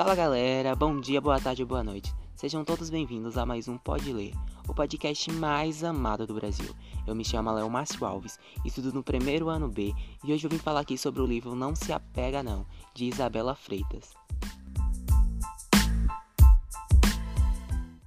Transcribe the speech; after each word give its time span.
Fala 0.00 0.14
galera, 0.14 0.74
bom 0.74 0.98
dia, 0.98 1.20
boa 1.20 1.38
tarde, 1.38 1.62
boa 1.62 1.84
noite. 1.84 2.10
Sejam 2.34 2.64
todos 2.64 2.88
bem-vindos 2.88 3.36
a 3.36 3.44
mais 3.44 3.68
um 3.68 3.76
Pode 3.76 4.10
Ler, 4.10 4.32
o 4.66 4.72
podcast 4.72 5.30
mais 5.30 5.84
amado 5.84 6.26
do 6.26 6.32
Brasil. 6.32 6.74
Eu 7.06 7.14
me 7.14 7.22
chamo 7.22 7.52
Léo 7.52 7.68
Márcio 7.68 8.06
Alves, 8.06 8.38
estudo 8.64 8.94
no 8.94 9.02
primeiro 9.02 9.50
ano 9.50 9.68
B 9.68 9.92
e 10.24 10.32
hoje 10.32 10.46
eu 10.46 10.50
vim 10.50 10.56
falar 10.56 10.80
aqui 10.80 10.96
sobre 10.96 11.20
o 11.20 11.26
livro 11.26 11.54
Não 11.54 11.76
Se 11.76 11.92
Apega 11.92 12.42
Não, 12.42 12.64
de 12.94 13.04
Isabela 13.04 13.54
Freitas. 13.54 14.14